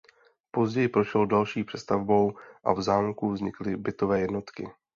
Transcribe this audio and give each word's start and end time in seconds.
Později 0.51 0.87
prošel 0.87 1.25
další 1.25 1.63
přestavbou 1.63 2.37
a 2.63 2.73
v 2.73 2.81
zámku 2.81 3.29
vznikly 3.31 3.77
bytové 3.77 4.19
jednotky. 4.19 4.67